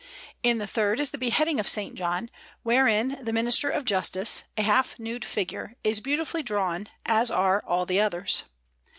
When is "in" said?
0.41-0.57